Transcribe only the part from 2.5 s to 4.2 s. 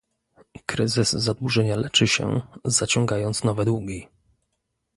zaciągając nowe długi